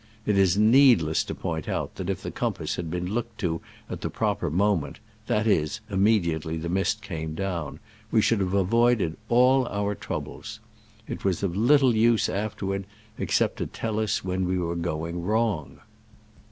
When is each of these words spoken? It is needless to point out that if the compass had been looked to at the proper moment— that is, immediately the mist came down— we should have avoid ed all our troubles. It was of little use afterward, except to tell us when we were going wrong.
It 0.25 0.35
is 0.35 0.57
needless 0.57 1.23
to 1.25 1.35
point 1.35 1.69
out 1.69 1.93
that 1.97 2.09
if 2.09 2.23
the 2.23 2.31
compass 2.31 2.75
had 2.75 2.89
been 2.89 3.05
looked 3.13 3.37
to 3.41 3.61
at 3.87 4.01
the 4.01 4.09
proper 4.09 4.49
moment— 4.49 4.97
that 5.27 5.45
is, 5.45 5.79
immediately 5.91 6.57
the 6.57 6.69
mist 6.69 7.03
came 7.03 7.35
down— 7.35 7.79
we 8.11 8.19
should 8.19 8.39
have 8.39 8.55
avoid 8.55 8.99
ed 8.99 9.15
all 9.29 9.67
our 9.67 9.93
troubles. 9.93 10.59
It 11.07 11.23
was 11.23 11.43
of 11.43 11.55
little 11.55 11.95
use 11.95 12.29
afterward, 12.29 12.85
except 13.19 13.57
to 13.57 13.67
tell 13.67 13.99
us 13.99 14.23
when 14.25 14.45
we 14.47 14.57
were 14.57 14.75
going 14.75 15.21
wrong. 15.21 15.77